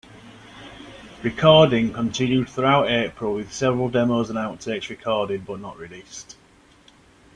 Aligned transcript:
Recording 1.21 1.93
continued 1.93 2.49
through 2.49 2.85
April 2.87 3.35
with 3.35 3.53
several 3.53 3.87
demos 3.87 4.31
and 4.31 4.39
out-takes 4.39 4.89
recorded 4.89 5.45
but 5.45 5.59
not 5.59 5.77
released. 5.77 6.37